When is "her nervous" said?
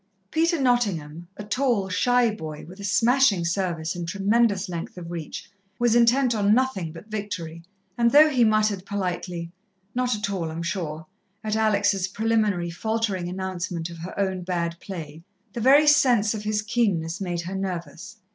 17.41-18.17